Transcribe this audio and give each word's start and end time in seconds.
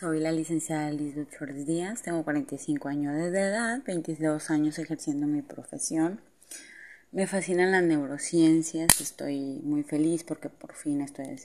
Soy 0.00 0.18
la 0.18 0.32
licenciada 0.32 0.90
Lisbeth 0.90 1.28
Flores 1.28 1.66
Díaz, 1.66 2.00
tengo 2.00 2.24
45 2.24 2.88
años 2.88 3.14
de 3.16 3.38
edad, 3.38 3.82
22 3.84 4.48
años 4.48 4.78
ejerciendo 4.78 5.26
mi 5.26 5.42
profesión. 5.42 6.22
Me 7.12 7.26
fascinan 7.26 7.70
las 7.70 7.82
neurociencias, 7.82 8.98
estoy 8.98 9.60
muy 9.62 9.82
feliz 9.82 10.24
porque 10.24 10.48
por 10.48 10.72
fin 10.72 11.02
estoy 11.02 11.38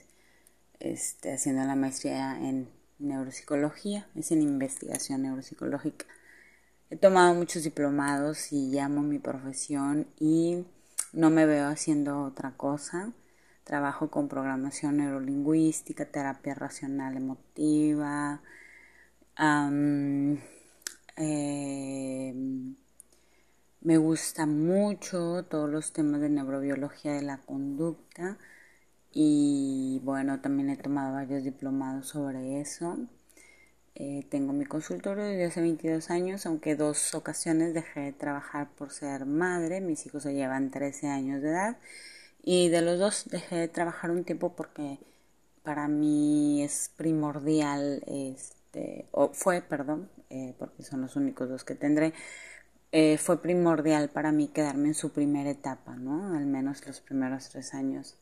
este, 0.80 1.34
haciendo 1.34 1.64
la 1.64 1.76
maestría 1.76 2.34
en 2.48 2.70
neuropsicología, 2.98 4.06
es 4.14 4.32
en 4.32 4.40
investigación 4.40 5.24
neuropsicológica. 5.24 6.06
He 6.88 6.96
tomado 6.96 7.34
muchos 7.34 7.62
diplomados 7.62 8.54
y 8.54 8.78
amo 8.78 9.02
mi 9.02 9.18
profesión 9.18 10.06
y 10.18 10.64
no 11.12 11.28
me 11.28 11.44
veo 11.44 11.68
haciendo 11.68 12.22
otra 12.22 12.52
cosa. 12.56 13.12
Trabajo 13.66 14.10
con 14.12 14.28
programación 14.28 14.98
neurolingüística, 14.98 16.04
terapia 16.04 16.54
racional 16.54 17.16
emotiva. 17.16 18.40
Em, 19.36 20.38
me 23.80 23.96
gusta 23.98 24.46
mucho 24.46 25.44
todos 25.50 25.68
los 25.68 25.92
temas 25.92 26.20
de 26.20 26.28
neurobiología 26.28 27.14
de 27.14 27.22
la 27.22 27.38
conducta 27.38 28.38
y 29.10 30.00
bueno, 30.04 30.40
también 30.40 30.70
he 30.70 30.76
tomado 30.76 31.14
varios 31.14 31.42
diplomados 31.42 32.06
sobre 32.10 32.60
eso. 32.60 32.96
Eh, 33.96 34.24
tengo 34.30 34.52
mi 34.52 34.66
consultorio 34.66 35.24
desde 35.24 35.46
hace 35.46 35.60
22 35.60 36.10
años, 36.10 36.46
aunque 36.46 36.76
dos 36.76 37.16
ocasiones 37.16 37.74
dejé 37.74 38.00
de 38.00 38.12
trabajar 38.12 38.68
por 38.76 38.92
ser 38.92 39.26
madre. 39.26 39.80
Mis 39.80 40.06
hijos 40.06 40.22
se 40.22 40.34
llevan 40.34 40.70
13 40.70 41.08
años 41.08 41.42
de 41.42 41.48
edad 41.48 41.76
y 42.46 42.70
de 42.70 42.80
los 42.82 42.98
dos 42.98 43.26
dejé 43.30 43.56
de 43.56 43.68
trabajar 43.68 44.10
un 44.10 44.24
tiempo 44.24 44.56
porque 44.56 44.98
para 45.64 45.88
mí 45.88 46.62
es 46.62 46.90
primordial, 46.96 48.02
este, 48.06 49.06
o 49.12 49.30
fue, 49.34 49.60
perdón, 49.60 50.08
eh, 50.30 50.54
porque 50.58 50.82
son 50.82 51.02
los 51.02 51.16
únicos 51.16 51.50
dos 51.50 51.64
que 51.64 51.74
tendré, 51.74 52.14
eh, 52.92 53.18
fue 53.18 53.42
primordial 53.42 54.08
para 54.08 54.32
mí 54.32 54.48
quedarme 54.48 54.88
en 54.88 54.94
su 54.94 55.10
primera 55.12 55.50
etapa, 55.50 55.96
¿no? 55.96 56.34
Al 56.36 56.46
menos 56.46 56.86
los 56.86 57.00
primeros 57.00 57.50
tres 57.50 57.74
años. 57.74 58.16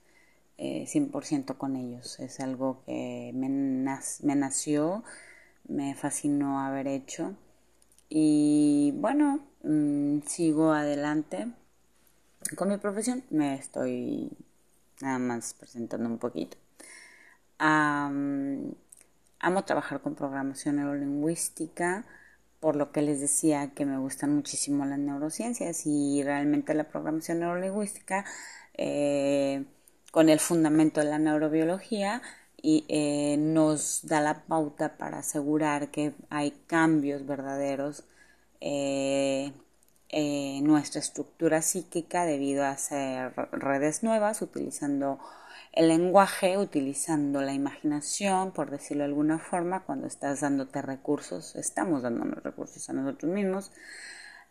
100% 0.56 1.58
con 1.58 1.76
ellos. 1.76 2.20
Es 2.20 2.38
algo 2.40 2.82
que 2.86 3.32
me, 3.34 3.48
me 3.48 4.36
nació 4.36 5.02
me 5.68 5.94
fascinó 5.94 6.60
haber 6.60 6.86
hecho. 6.86 7.34
Y 8.08 8.92
bueno, 8.96 9.40
mm, 9.62 10.20
sigo 10.26 10.72
adelante 10.72 11.48
con 12.56 12.68
mi 12.68 12.76
profesión. 12.76 13.24
Me 13.30 13.54
estoy 13.54 14.30
nada 15.00 15.18
más 15.18 15.54
presentando 15.54 16.08
un 16.08 16.18
poquito. 16.18 16.56
amo 17.58 18.74
trabajar 19.64 20.00
con 20.00 20.14
programación 20.14 20.76
neurolingüística, 20.76 22.04
por 22.60 22.76
lo 22.76 22.92
que 22.92 23.02
les 23.02 23.20
decía 23.20 23.72
que 23.74 23.84
me 23.84 23.98
gustan 23.98 24.34
muchísimo 24.34 24.84
las 24.86 24.98
neurociencias 24.98 25.86
y 25.86 26.22
realmente 26.22 26.74
la 26.74 26.84
programación 26.84 27.40
neurolingüística 27.40 28.24
eh, 28.74 29.64
con 30.10 30.28
el 30.28 30.40
fundamento 30.40 31.00
de 31.00 31.06
la 31.06 31.18
neurobiología 31.18 32.22
y 32.62 32.86
eh, 32.88 33.36
nos 33.38 34.06
da 34.06 34.20
la 34.20 34.44
pauta 34.44 34.96
para 34.96 35.18
asegurar 35.18 35.90
que 35.90 36.14
hay 36.30 36.52
cambios 36.66 37.26
verdaderos 37.26 38.04
eh, 38.60 39.52
en 40.16 40.64
nuestra 40.64 41.00
estructura 41.00 41.60
psíquica 41.60 42.24
debido 42.24 42.62
a 42.62 42.70
hacer 42.70 43.34
redes 43.50 44.04
nuevas, 44.04 44.42
utilizando 44.42 45.18
el 45.72 45.88
lenguaje, 45.88 46.56
utilizando 46.56 47.42
la 47.42 47.52
imaginación, 47.52 48.52
por 48.52 48.70
decirlo 48.70 49.02
de 49.02 49.08
alguna 49.08 49.40
forma, 49.40 49.80
cuando 49.80 50.06
estás 50.06 50.40
dándote 50.40 50.82
recursos, 50.82 51.56
estamos 51.56 52.02
dándonos 52.02 52.44
recursos 52.44 52.88
a 52.88 52.92
nosotros 52.92 53.32
mismos, 53.32 53.72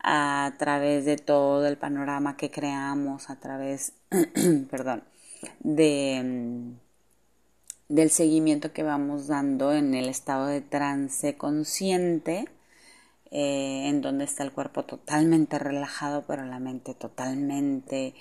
a 0.00 0.52
través 0.58 1.06
de 1.06 1.16
todo 1.16 1.66
el 1.66 1.78
panorama 1.78 2.36
que 2.36 2.50
creamos, 2.50 3.30
a 3.30 3.36
través, 3.36 3.94
perdón, 4.70 5.02
de 5.60 6.74
del 7.88 8.10
seguimiento 8.10 8.72
que 8.72 8.82
vamos 8.82 9.26
dando 9.26 9.72
en 9.72 9.94
el 9.94 10.08
estado 10.08 10.46
de 10.46 10.62
trance 10.62 11.36
consciente, 11.36 12.48
eh, 13.36 13.88
en 13.88 14.00
donde 14.00 14.24
está 14.24 14.44
el 14.44 14.52
cuerpo 14.52 14.84
totalmente 14.84 15.58
relajado, 15.58 16.24
pero 16.24 16.44
la 16.44 16.60
mente 16.60 16.94
totalmente 16.94 18.14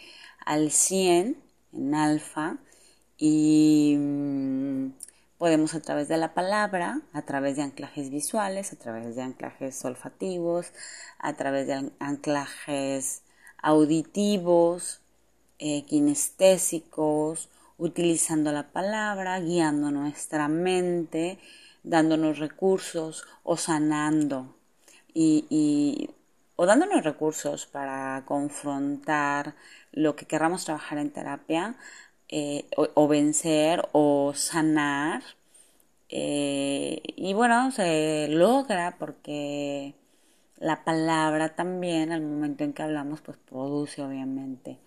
al 0.43 0.71
100, 0.71 1.37
en 1.71 1.93
alfa, 1.93 2.57
y 3.15 3.95
mm, 3.99 4.93
podemos 5.37 5.75
a 5.75 5.81
través 5.81 6.07
de 6.07 6.17
la 6.17 6.33
palabra, 6.33 7.01
a 7.13 7.21
través 7.21 7.57
de 7.57 7.61
anclajes 7.61 8.09
visuales, 8.09 8.73
a 8.73 8.77
través 8.77 9.15
de 9.15 9.21
anclajes 9.21 9.85
olfativos, 9.85 10.73
a 11.19 11.33
través 11.33 11.67
de 11.67 11.91
anclajes 11.99 13.21
auditivos, 13.61 15.01
eh, 15.59 15.85
kinestésicos, 15.85 17.49
utilizando 17.77 18.51
la 18.51 18.71
palabra, 18.71 19.39
guiando 19.39 19.91
nuestra 19.91 20.47
mente, 20.47 21.37
dándonos 21.83 22.39
recursos 22.39 23.25
o 23.43 23.57
sanando 23.57 24.55
y, 25.13 26.09
o 26.55 26.65
dándonos 26.65 27.03
recursos 27.03 27.65
para 27.65 28.23
confrontar 28.25 29.55
lo 29.91 30.15
que 30.15 30.25
querramos 30.25 30.65
trabajar 30.65 30.97
en 30.99 31.11
terapia 31.11 31.75
eh, 32.29 32.67
o, 32.75 33.07
vencer 33.07 33.87
o 33.91 34.33
sanar. 34.35 35.23
Eh, 36.09 37.01
y 37.15 37.33
bueno, 37.33 37.71
se 37.71 38.27
logra 38.29 38.97
porque 38.99 39.95
la 40.57 40.83
palabra 40.85 41.55
también 41.55 42.11
al 42.11 42.21
momento 42.21 42.63
en 42.63 42.73
que 42.73 42.83
hablamos 42.83 43.21
pues 43.21 43.37
produce 43.37 44.01
obviamente 44.03 44.79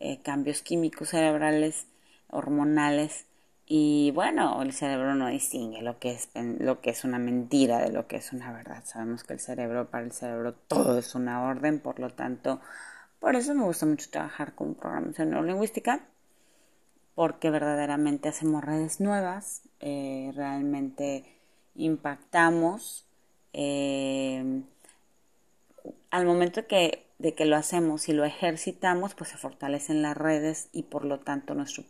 eh, 0.00 0.20
cambios 0.22 0.62
químicos 0.62 1.10
cerebrales 1.10 1.86
hormonales 2.30 3.27
y 3.70 4.12
bueno, 4.12 4.62
el 4.62 4.72
cerebro 4.72 5.14
no 5.14 5.28
distingue 5.28 5.82
lo 5.82 5.98
que 5.98 6.12
es 6.12 6.30
lo 6.34 6.80
que 6.80 6.90
es 6.90 7.04
una 7.04 7.18
mentira 7.18 7.78
de 7.80 7.92
lo 7.92 8.06
que 8.06 8.16
es 8.16 8.32
una 8.32 8.50
verdad. 8.50 8.82
Sabemos 8.86 9.24
que 9.24 9.34
el 9.34 9.40
cerebro 9.40 9.90
para 9.90 10.04
el 10.04 10.12
cerebro 10.12 10.54
todo 10.54 10.98
es 10.98 11.14
una 11.14 11.42
orden, 11.44 11.78
por 11.78 12.00
lo 12.00 12.08
tanto, 12.10 12.60
por 13.20 13.36
eso 13.36 13.54
me 13.54 13.64
gusta 13.64 13.84
mucho 13.84 14.08
trabajar 14.10 14.54
con 14.54 14.74
programación 14.74 15.30
neurolingüística 15.30 16.00
porque 17.14 17.50
verdaderamente 17.50 18.28
hacemos 18.30 18.64
redes 18.64 19.00
nuevas, 19.00 19.62
eh, 19.80 20.32
realmente 20.34 21.24
impactamos. 21.74 23.04
Eh, 23.52 24.62
al 26.10 26.24
momento 26.26 26.66
que 26.66 27.07
de 27.18 27.34
que 27.34 27.44
lo 27.46 27.56
hacemos 27.56 28.08
y 28.08 28.12
lo 28.12 28.24
ejercitamos, 28.24 29.14
pues 29.14 29.30
se 29.30 29.36
fortalecen 29.36 30.02
las 30.02 30.16
redes 30.16 30.68
y 30.72 30.84
por 30.84 31.04
lo 31.04 31.18
tanto 31.20 31.54
nuestro 31.54 31.84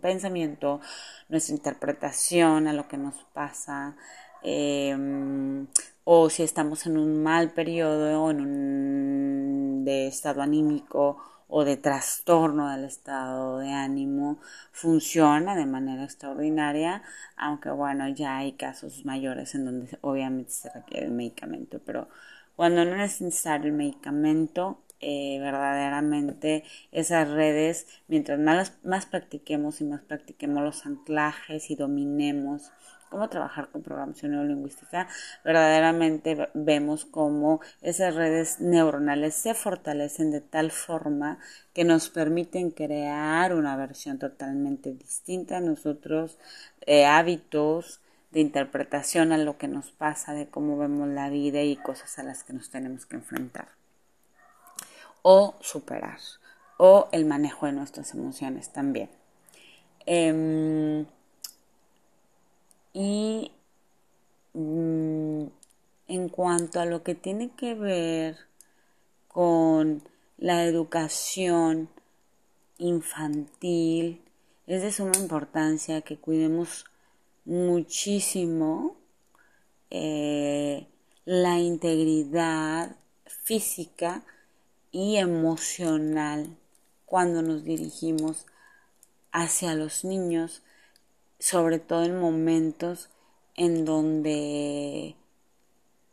pensamiento, 0.00 0.80
nuestra 1.28 1.54
interpretación 1.54 2.68
a 2.68 2.72
lo 2.72 2.86
que 2.88 2.96
nos 2.96 3.14
pasa, 3.32 3.96
em, 4.42 5.66
o 6.04 6.30
si 6.30 6.42
estamos 6.42 6.86
en 6.86 6.98
un 6.98 7.22
mal 7.22 7.50
periodo 7.50 8.22
o 8.22 8.30
en 8.30 8.40
un 8.40 9.84
de 9.84 10.06
estado 10.06 10.42
anímico 10.42 11.18
o 11.48 11.64
de 11.64 11.76
trastorno 11.76 12.70
del 12.70 12.84
estado 12.84 13.58
de 13.58 13.72
ánimo 13.72 14.38
funciona 14.72 15.56
de 15.56 15.66
manera 15.66 16.04
extraordinaria, 16.04 17.02
aunque 17.36 17.70
bueno, 17.70 18.08
ya 18.08 18.38
hay 18.38 18.52
casos 18.52 19.04
mayores 19.04 19.54
en 19.56 19.64
donde 19.64 19.98
obviamente 20.00 20.52
se 20.52 20.70
requiere 20.70 21.06
el 21.06 21.12
medicamento, 21.12 21.80
pero 21.84 22.08
cuando 22.60 22.84
no 22.84 23.02
es 23.02 23.22
necesario 23.22 23.68
el 23.68 23.72
medicamento, 23.72 24.82
eh, 25.00 25.38
verdaderamente 25.40 26.62
esas 26.92 27.30
redes, 27.30 27.86
mientras 28.06 28.38
más, 28.38 28.74
más 28.84 29.06
practiquemos 29.06 29.80
y 29.80 29.84
más 29.84 30.02
practiquemos 30.02 30.62
los 30.62 30.84
anclajes 30.84 31.70
y 31.70 31.74
dominemos 31.74 32.70
cómo 33.08 33.30
trabajar 33.30 33.70
con 33.70 33.80
programación 33.82 34.32
neurolingüística, 34.32 35.08
verdaderamente 35.42 36.50
vemos 36.52 37.06
cómo 37.06 37.62
esas 37.80 38.14
redes 38.14 38.60
neuronales 38.60 39.36
se 39.36 39.54
fortalecen 39.54 40.30
de 40.30 40.42
tal 40.42 40.70
forma 40.70 41.38
que 41.72 41.84
nos 41.84 42.10
permiten 42.10 42.72
crear 42.72 43.54
una 43.54 43.74
versión 43.74 44.18
totalmente 44.18 44.92
distinta 44.92 45.56
a 45.56 45.60
nosotros, 45.60 46.36
eh, 46.84 47.06
hábitos, 47.06 48.00
de 48.30 48.40
interpretación 48.40 49.32
a 49.32 49.38
lo 49.38 49.58
que 49.58 49.68
nos 49.68 49.90
pasa, 49.90 50.34
de 50.34 50.48
cómo 50.48 50.78
vemos 50.78 51.08
la 51.08 51.28
vida 51.30 51.62
y 51.62 51.76
cosas 51.76 52.18
a 52.18 52.22
las 52.22 52.44
que 52.44 52.52
nos 52.52 52.70
tenemos 52.70 53.06
que 53.06 53.16
enfrentar. 53.16 53.68
O 55.22 55.54
superar. 55.60 56.18
O 56.78 57.08
el 57.12 57.24
manejo 57.24 57.66
de 57.66 57.72
nuestras 57.72 58.14
emociones 58.14 58.72
también. 58.72 59.10
Em, 60.06 61.06
y 62.92 63.52
mm, 64.54 65.44
en 66.08 66.28
cuanto 66.28 66.80
a 66.80 66.86
lo 66.86 67.02
que 67.02 67.14
tiene 67.14 67.50
que 67.50 67.74
ver 67.74 68.36
con 69.28 70.02
la 70.38 70.64
educación 70.64 71.88
infantil, 72.78 74.22
es 74.66 74.82
de 74.82 74.92
suma 74.92 75.12
importancia 75.18 76.00
que 76.00 76.16
cuidemos 76.16 76.86
muchísimo 77.44 78.96
eh, 79.90 80.86
la 81.24 81.58
integridad 81.58 82.96
física 83.26 84.22
y 84.92 85.16
emocional 85.16 86.56
cuando 87.06 87.42
nos 87.42 87.64
dirigimos 87.64 88.46
hacia 89.32 89.74
los 89.74 90.04
niños, 90.04 90.62
sobre 91.38 91.78
todo 91.78 92.04
en 92.04 92.20
momentos 92.20 93.10
en 93.56 93.84
donde 93.84 95.16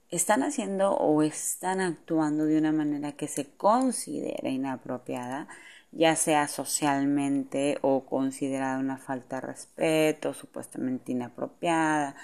están 0.09 0.43
haciendo 0.43 0.91
o 0.91 1.21
están 1.21 1.81
actuando 1.81 2.45
de 2.45 2.57
una 2.57 2.71
manera 2.71 3.11
que 3.11 3.27
se 3.27 3.45
considera 3.45 4.49
inapropiada, 4.49 5.47
ya 5.91 6.15
sea 6.15 6.47
socialmente 6.47 7.77
o 7.81 8.05
considerada 8.05 8.79
una 8.79 8.97
falta 8.97 9.37
de 9.37 9.47
respeto, 9.47 10.33
supuestamente 10.33 11.11
inapropiada. 11.11 12.15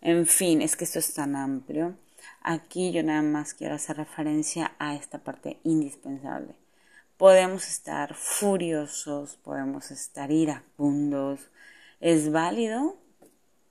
En 0.00 0.26
fin, 0.26 0.62
es 0.62 0.76
que 0.76 0.84
esto 0.84 0.98
es 0.98 1.14
tan 1.14 1.36
amplio. 1.36 1.96
Aquí 2.42 2.92
yo 2.92 3.02
nada 3.02 3.22
más 3.22 3.54
quiero 3.54 3.74
hacer 3.74 3.96
referencia 3.96 4.72
a 4.78 4.94
esta 4.94 5.18
parte 5.18 5.58
indispensable. 5.64 6.54
Podemos 7.16 7.66
estar 7.66 8.14
furiosos, 8.14 9.36
podemos 9.36 9.90
estar 9.90 10.30
iracundos. 10.30 11.50
Es 12.00 12.30
válido, 12.30 12.96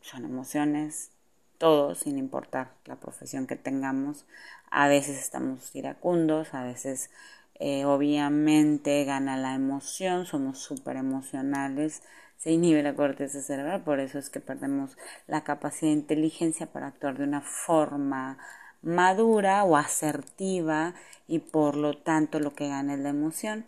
son 0.02 0.26
emociones, 0.26 1.12
todos, 1.58 2.00
sin 2.00 2.18
importar 2.18 2.74
la 2.86 2.96
profesión 2.96 3.48
que 3.48 3.56
tengamos. 3.56 4.26
A 4.72 4.88
veces 4.88 5.18
estamos 5.18 5.76
iracundos, 5.76 6.54
a 6.54 6.64
veces 6.64 7.12
eh, 7.60 7.86
obviamente 7.86 9.04
gana 9.06 9.38
la 9.38 9.56
emoción, 9.56 10.26
somos 10.26 10.60
súper 10.60 10.98
emocionales, 10.98 12.04
se 12.38 12.52
inhibe 12.52 12.84
la 12.84 12.96
corteza 12.96 13.42
cerebral, 13.42 13.84
por 13.84 14.00
eso 14.00 14.20
es 14.20 14.30
que 14.30 14.40
perdemos 14.40 14.98
la 15.28 15.44
capacidad 15.44 15.92
de 15.92 15.98
inteligencia 15.98 16.68
para 16.68 16.88
actuar 16.88 17.18
de 17.18 17.24
una 17.24 17.42
forma 17.42 18.38
madura 18.82 19.64
o 19.64 19.78
asertiva 19.78 20.94
y 21.28 21.40
por 21.40 21.76
lo 21.76 21.98
tanto 21.98 22.40
lo 22.40 22.54
que 22.54 22.68
gana 22.68 22.94
es 22.94 23.00
la 23.00 23.10
emoción. 23.10 23.66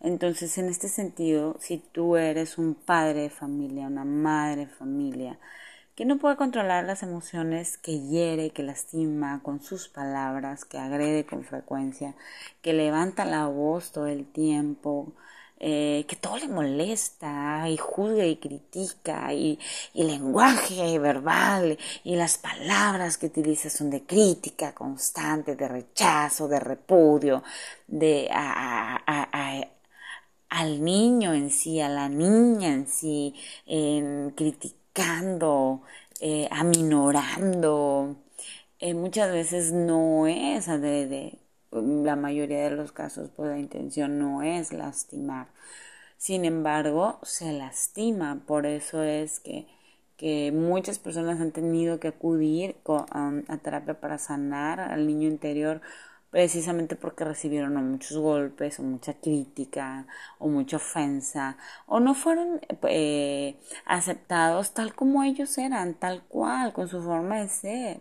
Entonces, 0.00 0.56
en 0.58 0.68
este 0.68 0.88
sentido, 0.88 1.56
si 1.60 1.78
tú 1.78 2.16
eres 2.16 2.56
un 2.56 2.74
padre 2.74 3.22
de 3.22 3.30
familia, 3.30 3.86
una 3.86 4.04
madre 4.04 4.66
de 4.66 4.72
familia, 4.72 5.38
que 6.00 6.06
no 6.06 6.16
puede 6.16 6.36
controlar 6.36 6.84
las 6.86 7.02
emociones, 7.02 7.76
que 7.76 8.00
hiere, 8.00 8.52
que 8.52 8.62
lastima 8.62 9.42
con 9.42 9.62
sus 9.62 9.90
palabras, 9.90 10.64
que 10.64 10.78
agrede 10.78 11.26
con 11.26 11.44
frecuencia, 11.44 12.14
que 12.62 12.72
levanta 12.72 13.26
la 13.26 13.48
voz 13.48 13.92
todo 13.92 14.06
el 14.06 14.24
tiempo, 14.24 15.12
eh, 15.58 16.06
que 16.08 16.16
todo 16.16 16.38
le 16.38 16.48
molesta 16.48 17.68
y 17.68 17.76
juzga 17.76 18.24
y 18.24 18.36
critica 18.36 19.30
y, 19.34 19.58
el 19.92 20.06
lenguaje 20.06 20.98
verbal 20.98 21.76
y 22.02 22.16
las 22.16 22.38
palabras 22.38 23.18
que 23.18 23.26
utiliza 23.26 23.68
son 23.68 23.90
de 23.90 24.02
crítica 24.04 24.74
constante, 24.74 25.54
de 25.54 25.68
rechazo, 25.68 26.48
de 26.48 26.60
repudio, 26.60 27.42
de 27.86 28.26
al 30.48 30.82
niño 30.82 31.34
en 31.34 31.50
sí, 31.50 31.78
a 31.82 31.90
la 31.90 32.08
niña 32.08 32.68
en 32.68 32.88
sí, 32.88 33.34
en 33.66 34.30
criticar 34.30 34.79
eh, 36.20 36.48
aminorando. 36.50 38.16
Eh, 38.80 38.94
muchas 38.94 39.32
veces 39.32 39.72
no 39.72 40.26
es 40.26 40.68
adrede. 40.68 41.38
La 41.72 42.16
mayoría 42.16 42.64
de 42.64 42.70
los 42.72 42.92
casos, 42.92 43.30
pues 43.36 43.50
la 43.50 43.58
intención 43.58 44.18
no 44.18 44.42
es 44.42 44.72
lastimar. 44.72 45.48
Sin 46.18 46.44
embargo, 46.44 47.18
se 47.22 47.52
lastima. 47.52 48.42
Por 48.46 48.66
eso 48.66 49.02
es 49.02 49.40
que, 49.40 49.66
que 50.16 50.52
muchas 50.52 50.98
personas 50.98 51.40
han 51.40 51.52
tenido 51.52 52.00
que 52.00 52.08
acudir 52.08 52.76
a 52.86 53.56
terapia 53.58 54.00
para 54.00 54.18
sanar 54.18 54.80
al 54.80 55.06
niño 55.06 55.28
interior 55.28 55.80
precisamente 56.30 56.96
porque 56.96 57.24
recibieron 57.24 57.74
muchos 57.90 58.16
golpes 58.16 58.78
o 58.78 58.82
mucha 58.82 59.14
crítica 59.14 60.06
o 60.38 60.48
mucha 60.48 60.76
ofensa 60.76 61.56
o 61.86 62.00
no 62.00 62.14
fueron 62.14 62.60
eh, 62.84 63.56
aceptados 63.84 64.72
tal 64.72 64.94
como 64.94 65.22
ellos 65.24 65.58
eran, 65.58 65.94
tal 65.94 66.22
cual, 66.28 66.72
con 66.72 66.88
su 66.88 67.02
forma 67.02 67.40
de 67.40 67.48
ser, 67.48 68.00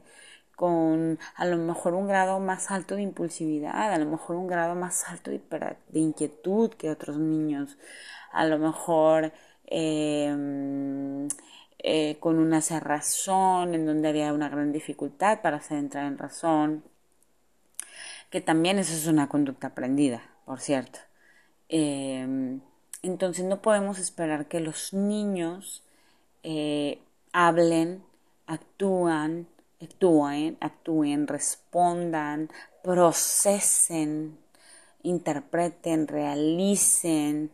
con 0.56 1.20
a 1.36 1.46
lo 1.46 1.58
mejor 1.58 1.94
un 1.96 2.08
grado 2.08 2.40
más 2.40 2.72
alto 2.72 2.96
de 2.96 3.04
impulsividad, 3.04 3.94
a 3.94 3.98
lo 3.98 4.06
mejor 4.06 4.36
un 4.36 4.48
grado 4.48 4.76
más 4.76 5.08
alto 5.10 5.32
de, 5.32 5.42
inquietud 5.94 6.72
que 6.72 6.90
otros 6.92 7.18
niños, 7.18 7.78
a 8.32 8.46
lo 8.46 8.58
mejor 8.60 9.32
em, 9.66 11.28
eh, 11.80 12.18
con 12.20 12.38
una 12.40 12.62
cerrazón 12.62 13.74
en 13.74 13.86
donde 13.86 14.10
había 14.10 14.34
una 14.34 14.50
gran 14.50 14.72
dificultad 14.74 15.42
para 15.42 15.58
hacer 15.58 15.78
entrar 15.78 16.06
en 16.06 16.18
razón 16.18 16.84
que 18.30 18.42
también 18.42 18.80
eso 18.80 18.94
es 18.94 19.08
una 19.08 19.30
conducta 19.30 19.68
aprendida, 19.68 20.22
por 20.46 20.60
cierto. 20.60 21.00
Em, 21.70 22.62
entonces 23.04 23.46
no 23.46 23.62
podemos 23.62 24.00
esperar 24.00 24.48
que 24.48 24.60
los 24.60 24.94
niños 24.94 25.84
eh, 26.44 27.00
hablen, 27.34 28.04
actúan, 28.48 29.48
actúen, 29.82 30.58
actúen, 30.60 31.28
respondan, 31.28 32.50
procesen, 32.84 34.38
interpreten, 35.04 36.08
realicen 36.08 37.52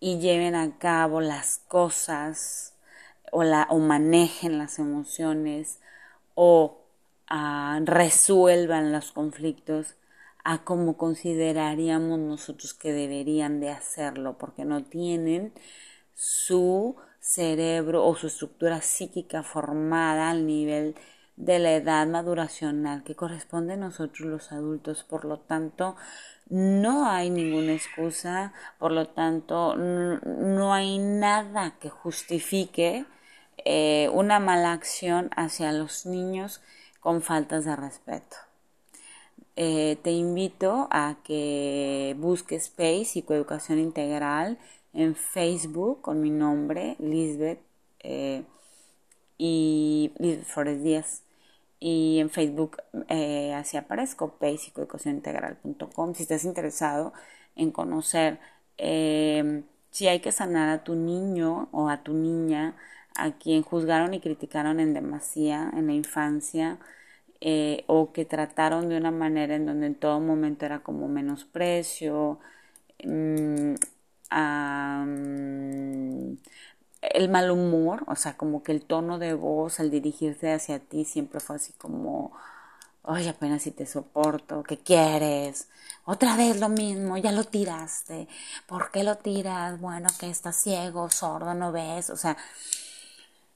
y 0.00 0.18
lleven 0.18 0.54
a 0.54 0.78
cabo 0.78 1.20
las 1.20 1.58
cosas 1.68 2.74
o, 3.30 3.78
manejen 3.78 4.58
las 4.58 4.78
emociones 4.78 5.78
o 6.34 6.78
ah, 7.28 7.80
resuelvan 7.84 8.92
los 8.92 9.12
conflictos 9.12 9.96
a 10.44 10.64
como 10.64 10.96
consideraríamos 10.96 12.18
nosotros 12.18 12.74
que 12.74 12.92
deberían 12.92 13.60
de 13.60 13.70
hacerlo, 13.70 14.38
porque 14.38 14.64
no 14.64 14.84
tienen 14.84 15.52
su 16.14 16.96
cerebro 17.20 18.04
o 18.04 18.16
su 18.16 18.26
estructura 18.26 18.80
psíquica 18.80 19.42
formada 19.42 20.30
al 20.30 20.46
nivel 20.46 20.96
de 21.36 21.58
la 21.58 21.72
edad 21.72 22.06
maduracional 22.06 23.04
que 23.04 23.14
corresponde 23.14 23.74
a 23.74 23.76
nosotros 23.76 24.28
los 24.28 24.52
adultos. 24.52 25.04
Por 25.04 25.24
lo 25.24 25.38
tanto, 25.38 25.96
no 26.48 27.08
hay 27.08 27.30
ninguna 27.30 27.72
excusa, 27.72 28.52
por 28.78 28.92
lo 28.92 29.08
tanto, 29.08 29.76
no 29.76 30.74
hay 30.74 30.98
nada 30.98 31.76
que 31.80 31.90
justifique 31.90 33.06
eh, 33.64 34.08
una 34.12 34.40
mala 34.40 34.72
acción 34.72 35.30
hacia 35.36 35.72
los 35.72 36.06
niños 36.06 36.60
con 37.00 37.22
faltas 37.22 37.64
de 37.64 37.76
respeto. 37.76 38.36
Eh, 39.56 39.98
te 40.02 40.10
invito 40.12 40.88
a 40.90 41.16
que 41.24 42.16
busques 42.18 42.64
Space 42.64 43.04
Psicoeducación 43.06 43.78
Integral 43.78 44.58
en 44.94 45.14
Facebook 45.14 46.00
con 46.00 46.20
mi 46.22 46.30
nombre, 46.30 46.96
Lisbeth, 46.98 47.60
eh, 48.00 48.44
y 49.38 50.12
Lisbeth 50.18 50.46
Flores 50.46 50.82
Díaz. 50.82 51.22
Y 51.80 52.18
en 52.20 52.30
Facebook 52.30 52.78
eh, 53.08 53.54
así 53.54 53.76
aparezco, 53.76 54.36
Integral.com 55.04 56.14
Si 56.14 56.22
estás 56.22 56.44
interesado 56.44 57.12
en 57.56 57.70
conocer 57.72 58.38
si 59.90 60.08
hay 60.08 60.20
que 60.20 60.32
sanar 60.32 60.68
a 60.70 60.84
tu 60.84 60.94
niño 60.94 61.68
o 61.72 61.88
a 61.88 62.02
tu 62.02 62.14
niña, 62.14 62.74
a 63.14 63.32
quien 63.32 63.62
juzgaron 63.62 64.14
y 64.14 64.20
criticaron 64.20 64.80
en 64.80 64.94
demasía 64.94 65.70
en 65.74 65.86
la 65.86 65.92
infancia, 65.92 66.78
eh, 67.42 67.84
o 67.88 68.12
que 68.12 68.24
trataron 68.24 68.88
de 68.88 68.96
una 68.98 69.10
manera 69.10 69.56
en 69.56 69.66
donde 69.66 69.86
en 69.88 69.96
todo 69.96 70.20
momento 70.20 70.64
era 70.66 70.80
como 70.84 71.08
menosprecio, 71.08 72.38
mm, 73.04 73.74
el 77.02 77.28
mal 77.28 77.50
humor, 77.50 78.04
o 78.06 78.16
sea, 78.16 78.36
como 78.36 78.62
que 78.62 78.72
el 78.72 78.82
tono 78.84 79.18
de 79.18 79.34
voz 79.34 79.80
al 79.80 79.90
dirigirse 79.90 80.52
hacia 80.52 80.78
ti 80.78 81.04
siempre 81.04 81.40
fue 81.40 81.56
así 81.56 81.72
como, 81.74 82.32
oye, 83.02 83.28
apenas 83.30 83.62
si 83.62 83.72
te 83.72 83.86
soporto, 83.86 84.62
¿qué 84.62 84.78
quieres? 84.78 85.68
Otra 86.04 86.36
vez 86.36 86.60
lo 86.60 86.68
mismo, 86.68 87.16
ya 87.18 87.32
lo 87.32 87.44
tiraste, 87.44 88.28
¿por 88.66 88.90
qué 88.92 89.04
lo 89.04 89.16
tiras? 89.18 89.80
Bueno, 89.80 90.08
que 90.20 90.30
estás 90.30 90.56
ciego, 90.56 91.10
sordo, 91.10 91.54
no 91.54 91.72
ves, 91.72 92.10
o 92.10 92.16
sea, 92.16 92.36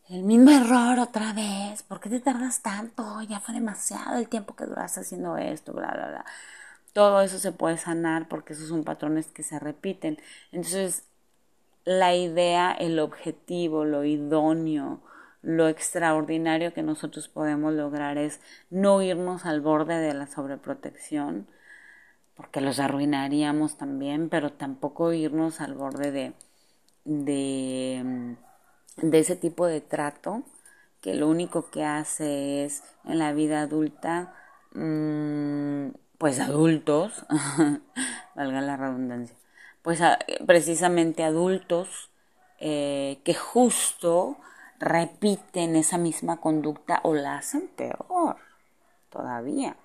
el 0.09 0.23
mismo 0.23 0.51
error 0.51 0.99
otra 1.01 1.33
vez, 1.33 1.83
¿por 1.83 2.01
qué 2.01 2.09
te 2.09 2.21
tardas 2.21 2.63
tanto? 2.63 3.23
Ya 3.23 3.41
fue 3.41 3.55
demasiado 3.55 4.19
el 4.19 4.29
tiempo 4.29 4.55
que 4.55 4.67
duraste 4.67 5.01
haciendo 5.01 5.37
esto, 5.37 5.73
bla, 5.73 5.89
bla, 5.93 6.09
bla. 6.09 6.25
Todo 6.93 7.21
eso 7.23 7.39
se 7.39 7.53
puede 7.53 7.79
sanar 7.79 8.29
porque 8.29 8.53
esos 8.55 8.69
son 8.69 8.85
patrones 8.85 9.27
que 9.29 9.43
se 9.43 9.59
repiten. 9.59 10.19
Entonces, 10.53 11.05
la 11.85 12.15
idea, 12.15 12.73
el 12.73 12.99
objetivo, 13.01 13.85
lo 13.85 14.05
idóneo, 14.05 15.01
lo 15.43 15.69
extraordinario 15.69 16.75
que 16.75 16.83
nosotros 16.83 17.29
podemos 17.29 17.75
lograr 17.75 18.19
es 18.19 18.41
no 18.71 19.03
irnos 19.03 19.47
al 19.47 19.61
borde 19.61 19.99
de 19.99 20.15
la 20.15 20.27
sobreprotección, 20.27 21.47
porque 22.37 22.61
los 22.61 22.81
arruinaríamos 22.81 23.79
también, 23.79 24.29
pero 24.29 24.53
tampoco 24.53 25.13
irnos 25.13 25.61
al 25.61 25.75
borde 25.75 26.13
de, 26.13 26.33
de 27.05 28.37
de 28.97 29.19
ese 29.19 29.37
tipo 29.37 29.67
de 29.67 29.81
trato 29.81 30.43
que 31.01 31.15
lo 31.15 31.29
único 31.29 31.71
que 31.71 31.85
hace 31.85 32.65
es 32.65 32.83
en 33.05 33.19
la 33.19 33.33
vida 33.33 33.61
adulta, 33.61 34.35
mm, 34.73 35.89
pues 36.19 36.41
adultos, 36.41 37.25
valga 38.35 38.61
la 38.61 38.77
redundancia, 38.77 39.37
pues 39.83 40.01
precisamente 40.47 41.23
adultos 41.23 42.11
eh, 42.59 43.21
que 43.25 43.35
justo 43.35 44.39
repiten 44.79 45.77
esa 45.77 45.99
misma 45.99 46.39
conducta 46.39 47.01
o 47.03 47.15
la 47.15 47.37
hacen 47.37 47.69
peor 47.69 48.37
todavía. 49.11 49.77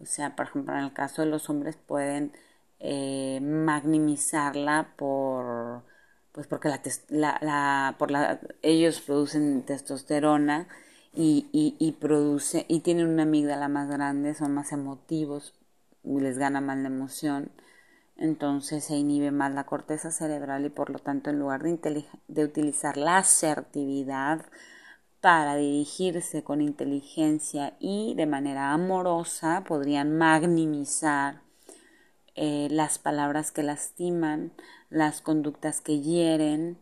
O 0.00 0.06
sea, 0.06 0.34
por 0.36 0.46
ejemplo, 0.46 0.74
en 0.74 0.84
el 0.84 0.92
caso 0.92 1.22
de 1.22 1.28
los 1.28 1.50
hombres 1.50 1.76
pueden 1.76 2.32
eh, 2.78 3.40
magnimizarla 3.42 4.94
por 4.96 5.82
pues 6.32 6.46
porque 6.46 6.70
la, 7.08 7.96
por 7.98 8.10
la, 8.10 8.40
ellos 8.62 9.00
producen 9.00 9.62
testosterona 9.62 10.68
y, 11.12 11.48
y, 11.52 11.76
y, 11.78 11.92
produce 11.92 12.66
y 12.68 12.80
tienen 12.80 13.08
una 13.08 13.24
amígdala 13.24 13.68
más 13.68 13.88
grande, 13.88 14.34
son 14.34 14.54
más 14.54 14.72
emotivos, 14.72 15.54
les 16.04 16.38
gana 16.38 16.60
más 16.60 16.78
la 16.78 16.88
emoción, 16.88 17.50
entonces 18.16 18.84
se 18.84 18.96
inhibe 18.96 19.32
más 19.32 19.52
la 19.54 19.64
corteza 19.64 20.10
cerebral 20.10 20.64
y 20.66 20.70
por 20.70 20.90
lo 20.90 20.98
tanto 20.98 21.30
en 21.30 21.38
lugar 21.38 21.62
de, 21.62 22.04
de 22.28 22.44
utilizar 22.44 22.96
la 22.96 23.18
asertividad 23.18 24.46
para 25.20 25.56
dirigirse 25.56 26.42
con 26.42 26.60
inteligencia 26.62 27.76
y 27.80 28.14
de 28.14 28.26
manera 28.26 28.72
amorosa 28.72 29.64
podrían 29.66 30.16
magnimizar 30.16 31.42
eh, 32.42 32.68
las 32.70 32.98
palabras 32.98 33.52
que 33.52 33.62
lastiman, 33.62 34.50
las 34.88 35.20
conductas 35.20 35.82
que 35.82 36.00
hieren, 36.00 36.78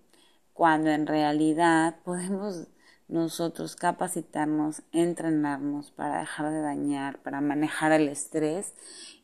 cuando 0.53 0.91
en 0.91 1.09
realidad 1.09 1.97
podemos 2.05 2.69
nosotros 3.09 3.75
capacitarnos, 3.75 4.83
entrenarnos 4.93 5.91
para 5.91 6.21
dejar 6.21 6.53
de 6.53 6.61
dañar, 6.61 7.19
para 7.23 7.41
manejar 7.41 7.91
el 7.91 8.09
estrés 8.09 8.73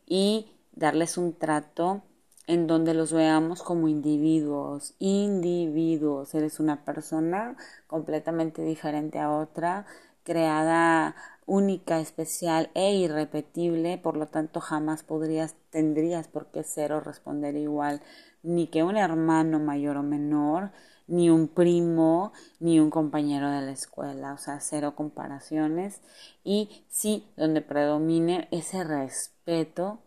y 0.06 0.48
darles 0.72 1.18
un 1.18 1.34
trato 1.38 2.02
en 2.48 2.66
donde 2.66 2.94
los 2.94 3.12
veamos 3.12 3.62
como 3.62 3.86
individuos, 3.86 4.94
individuos, 4.98 6.34
eres 6.34 6.58
una 6.58 6.84
persona 6.84 7.56
completamente 7.86 8.62
diferente 8.62 9.20
a 9.20 9.30
otra, 9.30 9.86
creada 10.24 11.14
única, 11.46 12.00
especial 12.00 12.70
e 12.74 12.94
irrepetible, 12.94 13.98
por 13.98 14.16
lo 14.16 14.28
tanto 14.28 14.60
jamás 14.60 15.02
podrías, 15.02 15.54
tendrías 15.70 16.28
por 16.28 16.46
qué 16.46 16.62
ser 16.62 16.92
o 16.92 17.00
responder 17.00 17.56
igual, 17.56 18.00
ni 18.42 18.66
que 18.66 18.82
un 18.82 18.96
hermano 18.96 19.58
mayor 19.58 19.96
o 19.96 20.02
menor, 20.02 20.72
ni 21.06 21.30
un 21.30 21.48
primo, 21.48 22.32
ni 22.60 22.80
un 22.80 22.90
compañero 22.90 23.50
de 23.50 23.62
la 23.62 23.72
escuela, 23.72 24.32
o 24.32 24.38
sea, 24.38 24.60
cero 24.60 24.94
comparaciones. 24.94 26.00
Y 26.44 26.84
sí, 26.88 27.28
donde 27.36 27.60
predomine 27.60 28.48
ese 28.50 28.84
respeto, 28.84 29.98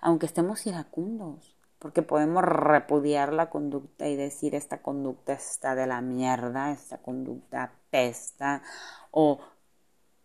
aunque 0.00 0.26
estemos 0.26 0.66
iracundos, 0.66 1.54
porque 1.78 2.02
podemos 2.02 2.42
repudiar 2.42 3.32
la 3.32 3.50
conducta 3.50 4.08
y 4.08 4.16
decir 4.16 4.54
esta 4.54 4.80
conducta 4.80 5.34
está 5.34 5.74
de 5.74 5.86
la 5.86 6.00
mierda, 6.00 6.72
esta 6.72 6.98
conducta 6.98 7.72
pesta, 7.90 8.62
o 9.10 9.40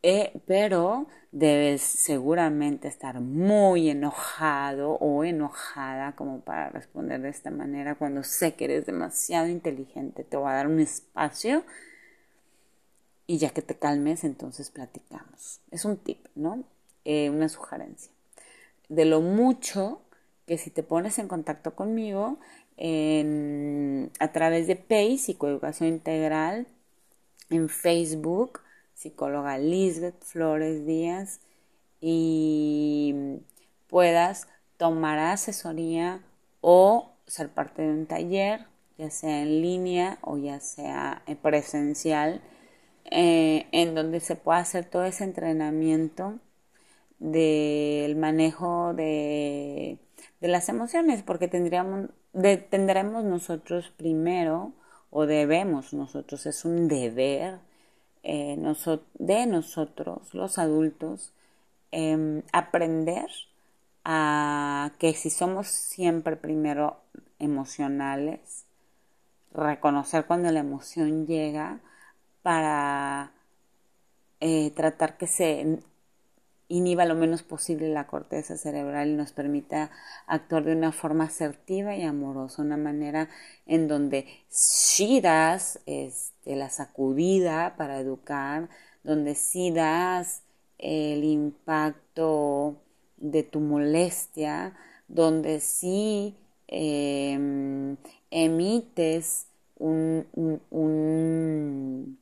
eh, 0.02 0.32
pero 0.46 1.08
debes 1.32 1.82
seguramente 1.82 2.88
estar 2.88 3.20
muy 3.20 3.90
enojado 3.90 4.92
o 4.94 5.24
enojada 5.24 6.16
como 6.16 6.42
para 6.42 6.70
responder 6.70 7.22
de 7.22 7.30
esta 7.30 7.52
manera 7.52 7.96
cuando 7.96 8.24
sé 8.24 8.56
que 8.56 8.66
eres 8.66 8.86
demasiado 8.86 9.48
inteligente. 9.48 10.24
Te 10.24 10.38
voy 10.38 10.50
a 10.50 10.54
dar 10.56 10.68
un 10.68 10.80
espacio 10.80 11.64
y 13.28 13.38
ya 13.38 13.50
que 13.52 13.62
te 13.62 13.76
calmes, 13.76 14.24
entonces 14.24 14.70
platicamos. 14.70 15.60
Es 15.70 15.86
un 15.86 15.98
tip, 15.98 16.26
¿no? 16.34 16.64
Eh, 17.06 17.30
una 17.30 17.50
sugerencia. 17.50 18.12
De 18.88 19.06
lo 19.06 19.22
mucho 19.22 20.02
que 20.48 20.58
si 20.58 20.72
te 20.72 20.82
pones 20.82 21.20
en 21.20 21.28
contacto 21.28 21.76
conmigo 21.76 22.40
a 22.78 24.32
través 24.32 24.68
de 24.68 24.78
PACE, 24.78 25.18
Psicoeducación 25.18 25.90
Integral, 25.90 26.66
en 27.50 27.68
Facebook, 27.68 28.62
psicóloga 29.00 29.58
Lisbeth 29.58 30.22
Flores 30.24 30.86
Díaz 30.86 31.40
y 32.02 33.40
puedas 33.88 34.50
tomar 34.76 35.18
asesoría 35.20 36.22
o 36.60 37.14
ser 37.26 37.50
parte 37.50 37.82
de 37.82 37.92
un 37.92 38.08
taller, 38.08 38.66
ya 38.98 39.10
sea 39.10 39.42
en 39.42 39.62
línea 39.62 40.20
o 40.22 40.38
ya 40.38 40.60
sea 40.60 41.24
presencial, 41.42 42.42
eh, 43.06 43.68
en 43.72 43.96
donde 43.96 44.20
se 44.20 44.36
pueda 44.36 44.60
hacer 44.60 44.84
todo 44.84 45.06
ese 45.06 45.24
entrenamiento 45.24 46.38
del 47.20 48.18
manejo 48.18 48.94
de, 48.94 49.98
las 50.42 50.68
emociones, 50.68 51.24
porque 51.24 51.48
tendríamos, 51.48 52.10
tendremos 52.70 53.24
nosotros 53.24 53.94
primero, 53.96 54.74
o 55.10 55.26
debemos 55.26 55.94
nosotros, 55.94 56.46
es 56.46 56.66
un 56.66 56.88
deber 56.88 57.60
eh, 58.24 58.58
de 59.16 59.46
nosotros, 59.48 60.34
los 60.34 60.58
adultos, 60.58 61.32
em, 61.92 62.44
aprender 62.54 63.28
a 64.06 64.92
que 65.00 65.14
si 65.14 65.30
somos 65.30 65.68
siempre 65.68 66.36
primero 66.36 66.98
emocionales, 67.40 68.66
reconocer 69.54 70.26
cuando 70.26 70.52
la 70.52 70.60
emoción 70.60 71.28
llega 71.28 71.80
para 72.44 73.32
eh, 74.40 74.72
tratar 74.72 75.18
que 75.18 75.28
se 75.28 75.80
inhiba 76.70 77.06
lo 77.06 77.16
menos 77.16 77.44
posible 77.44 77.90
la 77.90 78.08
corteza 78.08 78.56
cerebral 78.56 79.10
y 79.10 79.16
nos 79.16 79.34
permita 79.34 79.90
actuar 80.28 80.64
de 80.64 80.74
una 80.76 80.92
forma 80.92 81.26
asertiva 81.26 81.96
y 81.96 82.04
amorosa, 82.04 82.62
una 82.62 82.78
manera 82.78 83.28
en 83.66 83.88
donde 83.88 84.28
sí 84.48 85.20
das 85.20 85.80
este, 85.88 86.56
la 86.56 86.70
sacudida 86.70 87.76
para 87.76 88.00
educar, 88.00 88.70
donde 89.04 89.36
sí 89.36 89.72
das 89.72 90.44
el 90.78 91.24
impacto 91.24 92.78
de 93.18 93.44
tu 93.44 93.60
molestia, 93.60 94.74
donde 95.08 95.60
sí 95.60 96.36
em, 96.68 97.98
emites 98.30 99.48
un 99.80 100.28
un 100.70 102.19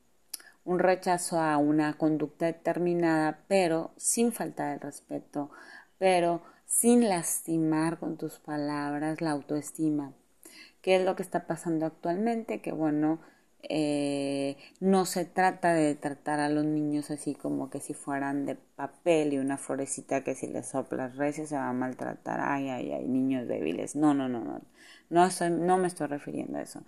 rechazo 0.67 1.39
a 1.39 1.57
una 1.57 1.97
conducta 1.97 2.45
determinada, 2.45 3.39
pero 3.47 3.91
sin 3.97 4.31
falta 4.31 4.71
de 4.71 4.79
respeto, 4.79 5.49
pero 5.97 6.41
sin 6.65 7.07
lastimar 7.07 7.97
con 7.97 8.17
tus 8.17 8.39
palabras 8.39 9.21
la 9.21 9.31
autoestima. 9.31 10.13
¿Qué 10.81 10.97
es 10.97 11.05
lo 11.05 11.15
que 11.15 11.23
está 11.23 11.47
pasando 11.47 11.85
actualmente? 11.85 12.61
Que 12.61 12.71
bueno, 12.71 13.19
eh, 13.63 14.57
no 14.79 15.05
se 15.05 15.25
trata 15.25 15.73
de 15.73 15.95
tratar 15.95 16.39
a 16.39 16.49
los 16.49 16.65
niños 16.65 17.11
así 17.11 17.35
como 17.35 17.69
que 17.69 17.79
si 17.79 17.93
fueran 17.93 18.45
de 18.45 18.55
papel 18.55 19.33
y 19.33 19.37
una 19.39 19.57
florecita 19.57 20.23
que 20.23 20.35
si 20.35 20.47
le 20.47 20.63
soplas 20.63 21.15
recio 21.17 21.47
se 21.47 21.55
va 21.55 21.69
a 21.69 21.73
maltratar. 21.73 22.39
Ay, 22.41 22.69
ay, 22.69 22.91
ay, 22.91 23.07
niños 23.07 23.47
débiles. 23.47 23.95
No, 23.95 24.13
no, 24.13 24.29
no, 24.29 24.43
no. 24.43 24.61
No, 25.09 25.29
no 25.49 25.77
me 25.77 25.87
estoy 25.87 26.07
refiriendo 26.07 26.57
a 26.57 26.61
eso. 26.61 26.83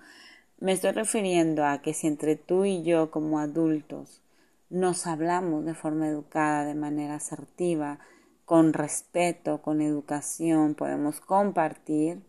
Me 0.59 0.73
estoy 0.73 0.91
refiriendo 0.91 1.65
a 1.65 1.81
que 1.81 1.93
si 1.93 2.07
entre 2.07 2.35
tú 2.35 2.65
y 2.65 2.83
yo 2.83 3.11
como 3.11 3.39
adultos 3.39 4.21
nos 4.69 5.07
hablamos 5.07 5.63
de 5.63 5.73
forma 5.73 6.09
educada, 6.09 6.65
de 6.65 6.75
manera 6.75 7.15
asertiva, 7.15 7.99
con 8.43 8.73
respeto, 8.73 9.61
con 9.61 9.81
educación, 9.81 10.75
podemos 10.75 11.21
compartir 11.21 12.21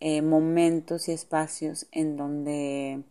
eh, 0.00 0.22
momentos 0.22 1.08
y 1.08 1.12
espacios 1.12 1.86
en 1.92 2.16
donde 2.16 3.02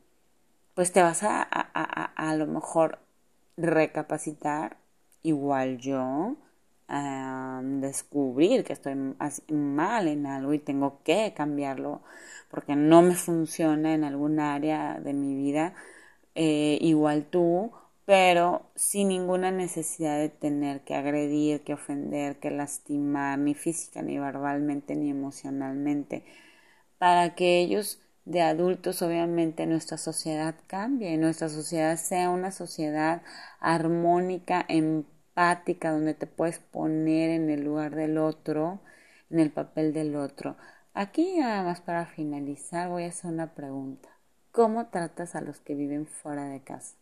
pues 0.74 0.92
te 0.92 1.04
vas 1.04 1.22
a, 1.22 1.44
a, 1.44 1.70
a, 1.74 2.30
a 2.30 2.36
lo 2.36 2.48
mejor 2.48 2.98
recapacitar, 3.58 4.78
igual 5.22 5.78
yo, 5.78 6.36
a 6.88 7.62
descubrir 7.64 8.64
que 8.64 8.74
estoy 8.74 8.96
mal 9.50 10.08
en 10.08 10.26
algo 10.28 10.54
y 10.54 10.60
tengo 10.60 11.02
que 11.04 11.34
cambiarlo 11.36 12.02
porque 12.50 12.76
no 12.76 13.02
me 13.02 13.16
funciona 13.16 13.94
en 13.94 14.04
algún 14.04 14.40
área 14.40 15.00
de 15.00 15.14
mi 15.14 15.36
vida, 15.36 15.74
eh, 16.36 16.78
igual 16.82 17.26
tú, 17.26 17.72
pero 18.06 18.70
sin 18.76 19.10
ninguna 19.10 19.52
necesidad 19.52 20.20
de 20.20 20.30
tener 20.30 20.82
que 20.82 20.96
agredir, 20.96 21.62
que 21.64 21.74
ofender, 21.74 22.38
que 22.40 22.52
lastimar, 22.52 23.40
ni 23.40 23.56
física, 23.56 24.02
ni 24.02 24.20
verbalmente, 24.20 24.96
ni 24.96 25.10
emocionalmente, 25.10 26.24
para 26.98 27.36
que 27.36 27.60
ellos 27.62 28.02
de 28.26 28.42
adultos, 28.42 29.02
obviamente, 29.02 29.66
nuestra 29.68 29.98
sociedad 29.98 30.56
cambie, 30.68 31.18
nuestra 31.18 31.50
sociedad 31.50 31.98
sea 31.98 32.30
una 32.30 32.52
sociedad 32.52 33.22
armónica, 33.60 34.66
donde 35.36 36.14
te 36.14 36.28
puedes 36.28 36.60
poner 36.60 37.30
en 37.30 37.50
el 37.50 37.64
lugar 37.64 37.96
del 37.96 38.18
otro, 38.18 38.80
en 39.30 39.40
el 39.40 39.52
papel 39.52 39.94
del 39.94 40.16
otro. 40.16 40.56
Aquí 40.94 41.38
nada 41.38 41.64
más 41.64 41.82
para 41.82 42.06
finalizar 42.06 42.90
voy 42.90 43.04
a 43.04 43.10
hacer 43.10 43.32
una 43.32 43.54
pregunta. 43.54 44.10
¿Cómo 44.52 44.88
tratas 44.88 45.36
a 45.36 45.42
los 45.42 45.60
que 45.60 45.76
viven 45.76 46.08
fuera 46.08 46.46
de 46.46 46.62
casa? 46.62 46.96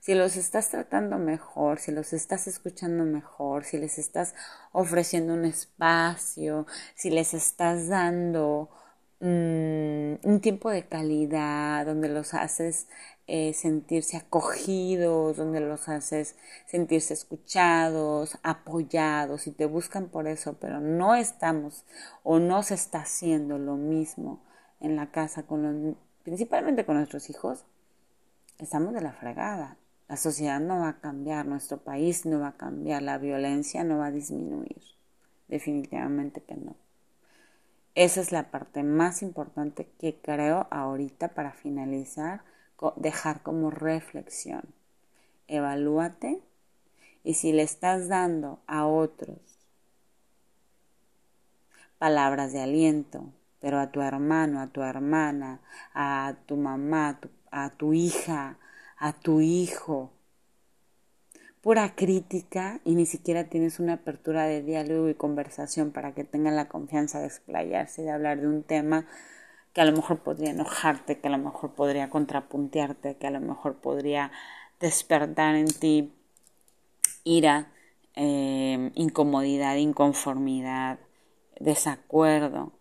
si 0.00 0.14
los 0.14 0.36
estás 0.36 0.70
tratando 0.70 1.18
mejor, 1.18 1.78
si 1.78 1.92
los 1.92 2.12
estás 2.12 2.46
escuchando 2.46 3.04
mejor, 3.04 3.64
si 3.64 3.78
les 3.78 3.98
estás 3.98 4.34
ofreciendo 4.72 5.34
un 5.34 5.44
espacio, 5.44 6.66
si 6.94 7.10
les 7.10 7.34
estás 7.34 7.88
dando 7.88 8.70
mm, 9.20 10.14
un 10.22 10.40
tiempo 10.40 10.70
de 10.70 10.86
calidad, 10.86 11.86
donde 11.86 12.08
los 12.08 12.34
haces 12.34 12.88
eh, 13.26 13.54
sentirse 13.54 14.18
acogidos, 14.18 15.36
donde 15.36 15.60
los 15.60 15.88
haces 15.88 16.36
sentirse 16.66 17.14
escuchados, 17.14 18.38
apoyados 18.42 19.46
y 19.46 19.50
te 19.50 19.64
buscan 19.64 20.08
por 20.08 20.26
eso, 20.26 20.58
pero 20.60 20.80
no 20.80 21.14
estamos 21.14 21.84
o 22.22 22.38
no 22.38 22.62
se 22.62 22.74
está 22.74 23.00
haciendo 23.00 23.58
lo 23.58 23.76
mismo 23.76 24.42
en 24.80 24.96
la 24.96 25.10
casa 25.10 25.44
con 25.44 25.62
los, 25.62 25.96
principalmente 26.22 26.84
con 26.84 26.96
nuestros 26.96 27.30
hijos, 27.30 27.64
estamos 28.58 28.92
de 28.92 29.00
la 29.00 29.12
fregada. 29.12 29.78
La 30.06 30.18
sociedad 30.18 30.60
no 30.60 30.80
va 30.80 30.90
a 30.90 31.00
cambiar, 31.00 31.46
nuestro 31.46 31.78
país 31.78 32.26
no 32.26 32.40
va 32.40 32.48
a 32.48 32.56
cambiar, 32.58 33.02
la 33.02 33.16
violencia 33.16 33.84
no 33.84 33.98
va 33.98 34.06
a 34.06 34.10
disminuir. 34.10 34.82
Definitivamente 35.48 36.42
que 36.42 36.56
no. 36.56 36.76
Esa 37.94 38.20
es 38.20 38.32
la 38.32 38.50
parte 38.50 38.82
más 38.82 39.22
importante 39.22 39.88
que 39.98 40.20
creo 40.20 40.66
ahorita 40.70 41.28
para 41.28 41.52
finalizar 41.52 42.42
dejar 42.96 43.42
como 43.42 43.70
reflexión. 43.70 44.62
Evalúate 45.48 46.40
y 47.22 47.34
si 47.34 47.52
le 47.52 47.62
estás 47.62 48.08
dando 48.08 48.60
a 48.66 48.86
otros 48.86 49.38
palabras 51.98 52.52
de 52.52 52.60
aliento, 52.60 53.32
pero 53.60 53.80
a 53.80 53.90
tu 53.90 54.02
hermano, 54.02 54.60
a 54.60 54.66
tu 54.66 54.82
hermana, 54.82 55.60
a 55.94 56.34
tu 56.46 56.56
mamá, 56.56 57.18
a 57.50 57.70
tu, 57.70 57.94
hija, 57.94 58.58
a 58.98 59.12
tu 59.14 59.40
hijo, 59.40 60.12
pura 61.62 61.94
crítica 61.94 62.80
y 62.84 62.94
ni 62.94 63.06
siquiera 63.06 63.44
tienes 63.44 63.80
una 63.80 63.94
apertura 63.94 64.44
de 64.44 64.62
diálogo 64.62 65.08
y 65.08 65.14
conversación 65.14 65.92
para 65.92 66.12
que 66.12 66.24
tengan 66.24 66.56
la 66.56 66.68
confianza 66.68 67.20
de 67.20 67.26
explayarse, 67.26 68.02
de 68.02 68.10
hablar 68.10 68.38
de 68.38 68.48
un 68.48 68.62
tema 68.64 69.06
que 69.74 69.80
a 69.80 69.84
lo 69.84 69.92
mejor 69.92 70.20
podría 70.20 70.50
enojarte, 70.50 71.18
que 71.18 71.26
a 71.26 71.30
lo 71.30 71.38
mejor 71.38 71.72
podría 71.74 72.08
contrapuntearte, 72.08 73.16
que 73.16 73.26
a 73.26 73.30
lo 73.30 73.40
mejor 73.40 73.74
podría 73.74 74.30
despertar 74.80 75.56
en 75.56 75.66
ti 75.66 76.12
ira, 77.24 77.72
eh, 78.14 78.92
incomodidad, 78.94 79.76
inconformidad, 79.76 81.00
desacuerdo. 81.58 82.72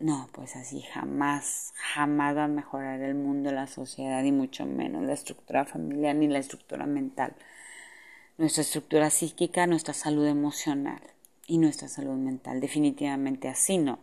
No, 0.00 0.28
pues 0.32 0.56
así 0.56 0.82
jamás, 0.82 1.72
jamás 1.76 2.36
va 2.36 2.44
a 2.44 2.48
mejorar 2.48 3.00
el 3.00 3.14
mundo, 3.14 3.52
la 3.52 3.68
sociedad 3.68 4.24
y 4.24 4.32
mucho 4.32 4.66
menos 4.66 5.04
la 5.04 5.12
estructura 5.12 5.64
familiar 5.64 6.16
ni 6.16 6.26
la 6.26 6.40
estructura 6.40 6.86
mental. 6.86 7.36
Nuestra 8.36 8.62
estructura 8.62 9.10
psíquica, 9.10 9.68
nuestra 9.68 9.94
salud 9.94 10.26
emocional 10.26 11.00
y 11.46 11.58
nuestra 11.58 11.86
salud 11.86 12.16
mental. 12.16 12.60
Definitivamente 12.60 13.48
así 13.48 13.78
no. 13.78 14.00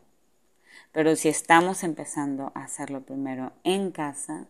Pero 0.91 1.15
si 1.15 1.29
estamos 1.29 1.83
empezando 1.83 2.51
a 2.55 2.63
hacerlo 2.63 3.01
primero 3.01 3.51
en 3.63 3.91
casa, 3.91 4.47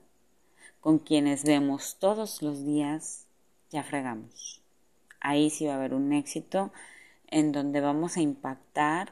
con 0.79 0.99
quienes 0.99 1.43
vemos 1.43 1.97
todos 1.99 2.41
los 2.41 2.63
días, 2.63 3.25
ya 3.69 3.83
fregamos. 3.83 4.61
Ahí 5.19 5.49
sí 5.49 5.65
va 5.65 5.73
a 5.73 5.75
haber 5.75 5.93
un 5.93 6.13
éxito 6.13 6.71
en 7.27 7.51
donde 7.51 7.81
vamos 7.81 8.15
a 8.15 8.21
impactar 8.21 9.11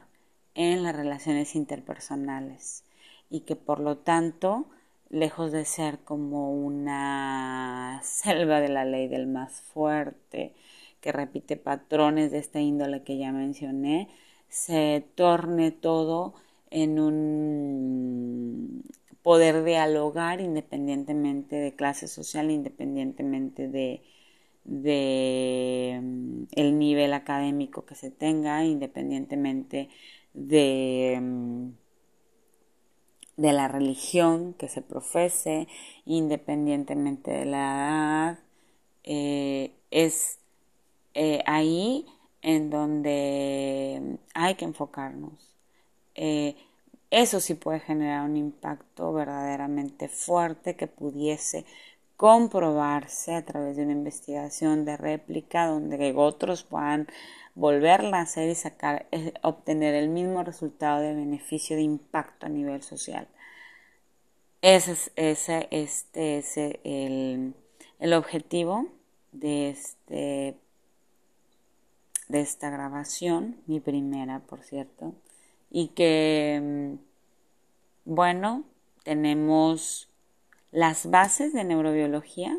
en 0.54 0.82
las 0.82 0.96
relaciones 0.96 1.54
interpersonales 1.54 2.84
y 3.30 3.40
que 3.40 3.56
por 3.56 3.80
lo 3.80 3.98
tanto, 3.98 4.66
lejos 5.10 5.52
de 5.52 5.66
ser 5.66 5.98
como 6.00 6.52
una 6.52 8.00
selva 8.02 8.60
de 8.60 8.68
la 8.68 8.86
ley 8.86 9.06
del 9.06 9.26
más 9.26 9.60
fuerte 9.60 10.54
que 11.00 11.12
repite 11.12 11.56
patrones 11.56 12.30
de 12.32 12.38
esta 12.38 12.58
índole 12.58 13.02
que 13.02 13.18
ya 13.18 13.30
mencioné, 13.32 14.08
se 14.48 15.06
torne 15.14 15.70
todo 15.70 16.34
en 16.70 16.98
un 17.00 18.82
poder 19.22 19.64
dialogar 19.64 20.40
independientemente 20.40 21.56
de 21.56 21.74
clase 21.74 22.08
social, 22.08 22.50
independientemente 22.50 23.68
de, 23.68 24.02
de 24.64 26.00
mm, 26.02 26.44
el 26.52 26.78
nivel 26.78 27.12
académico 27.12 27.84
que 27.84 27.94
se 27.94 28.10
tenga, 28.10 28.64
independientemente 28.64 29.90
de, 30.34 31.18
mm, 31.20 31.68
de 33.36 33.52
la 33.52 33.68
religión 33.68 34.54
que 34.54 34.68
se 34.68 34.82
profese, 34.82 35.68
independientemente 36.04 37.30
de 37.30 37.44
la 37.46 37.58
edad, 37.58 38.38
eh, 39.04 39.72
es 39.90 40.38
eh, 41.14 41.42
ahí 41.46 42.06
en 42.42 42.70
donde 42.70 44.18
hay 44.34 44.54
que 44.54 44.64
enfocarnos. 44.64 45.47
Eh, 46.20 46.56
eso 47.10 47.38
sí 47.38 47.54
puede 47.54 47.78
generar 47.78 48.28
un 48.28 48.36
impacto 48.36 49.12
verdaderamente 49.12 50.08
fuerte 50.08 50.74
que 50.74 50.88
pudiese 50.88 51.64
comprobarse 52.16 53.36
a 53.36 53.44
través 53.44 53.76
de 53.76 53.84
una 53.84 53.92
investigación 53.92 54.84
de 54.84 54.96
réplica 54.96 55.68
donde 55.68 56.12
otros 56.16 56.64
puedan 56.64 57.06
volverla 57.54 58.18
a 58.18 58.22
hacer 58.22 58.50
y 58.50 58.56
sacar, 58.56 59.06
obtener 59.42 59.94
el 59.94 60.08
mismo 60.08 60.42
resultado 60.42 61.00
de 61.00 61.14
beneficio 61.14 61.76
de 61.76 61.82
impacto 61.82 62.46
a 62.46 62.48
nivel 62.48 62.82
social. 62.82 63.28
Ese 64.60 64.92
es, 65.14 65.48
este 65.70 66.38
es 66.38 66.56
el, 66.56 67.54
el 68.00 68.12
objetivo 68.12 68.88
de, 69.30 69.70
este, 69.70 70.56
de 72.26 72.40
esta 72.40 72.70
grabación, 72.70 73.56
mi 73.66 73.78
primera, 73.78 74.40
por 74.40 74.64
cierto 74.64 75.14
y 75.70 75.88
que, 75.88 76.60
mm, 76.62 76.94
bueno, 78.04 78.64
tenemos 79.04 80.08
las 80.72 81.10
bases 81.10 81.52
de 81.52 81.64
neurobiología, 81.64 82.58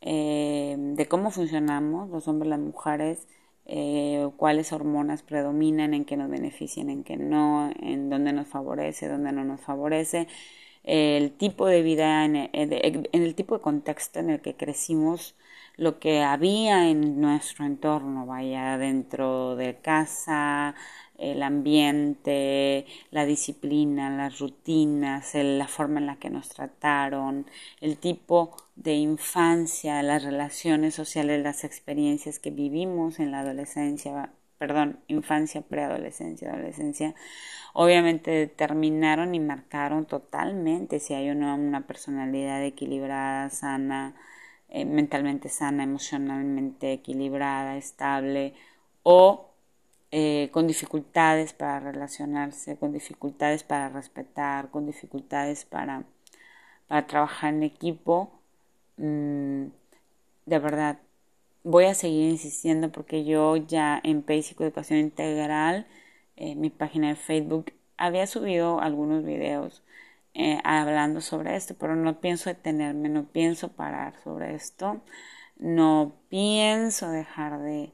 eh, 0.00 0.76
de 0.78 1.06
cómo 1.08 1.30
funcionamos 1.30 2.08
los 2.10 2.28
hombres, 2.28 2.50
las 2.50 2.60
mujeres, 2.60 3.26
eh, 3.66 4.30
cuáles 4.36 4.72
hormonas 4.72 5.22
predominan, 5.22 5.94
en 5.94 6.04
qué 6.04 6.16
nos 6.16 6.30
benefician, 6.30 6.90
en 6.90 7.04
qué 7.04 7.16
no, 7.16 7.70
en 7.80 8.08
dónde 8.10 8.32
nos 8.32 8.48
favorece, 8.48 9.08
dónde 9.08 9.32
no 9.32 9.44
nos 9.44 9.60
favorece, 9.60 10.28
el 10.84 11.32
tipo 11.32 11.66
de 11.66 11.82
vida, 11.82 12.24
en 12.24 12.50
el 12.52 13.34
tipo 13.34 13.56
de 13.56 13.60
contexto 13.62 14.20
en 14.20 14.30
el 14.30 14.40
que 14.40 14.54
crecimos, 14.56 15.34
lo 15.76 16.00
que 16.00 16.22
había 16.22 16.88
en 16.88 17.20
nuestro 17.20 17.64
entorno, 17.64 18.26
vaya 18.26 18.78
dentro 18.78 19.54
de 19.56 19.76
casa, 19.76 20.74
el 21.18 21.42
ambiente, 21.42 22.86
la 23.10 23.26
disciplina, 23.26 24.08
las 24.10 24.38
rutinas, 24.38 25.34
la 25.34 25.68
forma 25.68 26.00
en 26.00 26.06
la 26.06 26.16
que 26.16 26.30
nos 26.30 26.48
trataron, 26.48 27.46
el 27.80 27.98
tipo 27.98 28.56
de 28.76 28.94
infancia, 28.94 30.02
las 30.02 30.22
relaciones 30.22 30.94
sociales, 30.94 31.42
las 31.42 31.64
experiencias 31.64 32.38
que 32.38 32.50
vivimos 32.50 33.18
en 33.18 33.32
la 33.32 33.40
adolescencia, 33.40 34.30
perdón, 34.58 35.00
infancia, 35.08 35.60
preadolescencia, 35.62 36.52
adolescencia, 36.52 37.14
obviamente 37.72 38.30
determinaron 38.30 39.34
y 39.34 39.40
marcaron 39.40 40.06
totalmente 40.06 41.00
si 41.00 41.14
hay 41.14 41.30
una, 41.30 41.54
una 41.54 41.86
personalidad 41.86 42.64
equilibrada, 42.64 43.50
sana, 43.50 44.14
eh, 44.68 44.84
mentalmente 44.84 45.48
sana, 45.48 45.84
emocionalmente 45.84 46.92
equilibrada, 46.92 47.76
estable 47.76 48.54
o 49.02 49.47
eh, 50.10 50.48
con 50.52 50.66
dificultades 50.66 51.52
para 51.52 51.80
relacionarse, 51.80 52.76
con 52.78 52.92
dificultades 52.92 53.62
para 53.62 53.88
respetar, 53.90 54.70
con 54.70 54.86
dificultades 54.86 55.64
para, 55.64 56.04
para 56.88 57.06
trabajar 57.06 57.54
en 57.54 57.62
equipo. 57.62 58.32
Mm, 58.96 59.66
de 60.46 60.58
verdad, 60.58 60.98
voy 61.64 61.84
a 61.86 61.94
seguir 61.94 62.30
insistiendo 62.30 62.90
porque 62.92 63.24
yo 63.24 63.56
ya 63.56 64.00
en 64.02 64.24
Basic 64.26 64.60
Educación 64.60 65.00
Integral, 65.00 65.86
en 66.36 66.60
mi 66.60 66.70
página 66.70 67.08
de 67.08 67.16
Facebook, 67.16 67.72
había 67.98 68.26
subido 68.26 68.80
algunos 68.80 69.24
videos 69.24 69.82
eh, 70.34 70.60
hablando 70.64 71.20
sobre 71.20 71.56
esto, 71.56 71.74
pero 71.78 71.96
no 71.96 72.20
pienso 72.20 72.48
detenerme, 72.50 73.08
no 73.08 73.24
pienso 73.24 73.72
parar 73.72 74.14
sobre 74.22 74.54
esto, 74.54 75.02
no 75.58 76.14
pienso 76.28 77.10
dejar 77.10 77.60
de, 77.60 77.92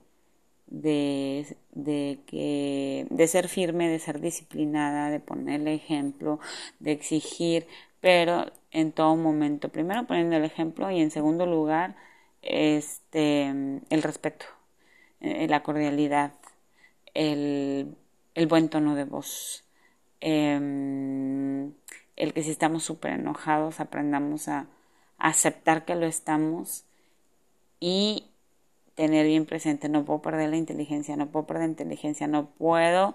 de, 0.66 1.57
de, 1.72 2.20
que, 2.27 3.07
de 3.11 3.29
ser 3.29 3.48
firme, 3.48 3.88
de 3.88 3.98
ser 3.98 4.20
disciplinada, 4.20 5.11
de 5.11 5.20
ponerle 5.20 5.74
ejemplo, 5.74 6.40
de 6.81 6.92
exigir, 6.92 7.66
pero 8.00 8.46
en 8.70 8.92
todo 8.92 9.16
momento, 9.16 9.68
primero 9.68 10.07
poniendo 10.07 10.37
el 10.37 10.44
ejemplo 10.44 10.90
y 10.90 11.00
en 11.00 11.11
segundo 11.11 11.46
lugar, 11.46 11.96
este, 12.42 13.46
el 13.46 14.03
respeto, 14.03 14.46
eh, 15.20 15.46
la 15.48 15.62
cordialidad, 15.62 16.33
el, 17.14 17.96
el, 18.35 18.46
buen 18.46 18.68
tono 18.68 18.94
de 18.94 19.05
voz, 19.05 19.64
em, 20.20 21.72
el 22.16 22.33
que 22.35 22.42
si 22.42 22.50
estamos 22.50 22.85
súper 22.85 23.12
enojados 23.12 23.81
aprendamos 23.81 24.48
a, 24.48 24.66
aceptar 25.18 25.85
que 25.85 25.94
lo 25.94 26.07
estamos 26.07 26.85
y 27.81 28.27
tener 28.94 29.26
bien 29.26 29.46
presente, 29.46 29.88
no 29.88 30.04
puedo 30.04 30.22
perder 30.22 30.50
la 30.50 30.57
inteligencia, 30.57 31.16
no 31.16 31.28
puedo 31.28 31.46
perder 31.46 31.68
inteligencia, 31.68 32.26
no 32.26 32.46
puedo 32.46 33.14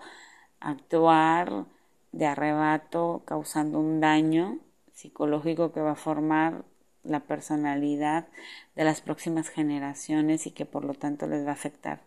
actuar 0.60 1.66
de 2.12 2.26
arrebato 2.26 3.22
causando 3.26 3.80
un 3.80 4.00
daño 4.00 4.60
psicológico 4.94 5.72
que 5.72 5.82
va 5.82 5.92
a 5.92 5.96
formar 5.96 6.64
la 7.04 7.22
personalidad 7.22 8.28
de 8.76 8.84
las 8.84 9.02
próximas 9.02 9.50
generaciones 9.50 10.46
y 10.48 10.52
que 10.52 10.66
por 10.66 10.84
lo 10.84 10.94
tanto 10.94 11.28
les 11.28 11.46
va 11.46 11.52
a 11.52 11.54
afectar, 11.54 12.02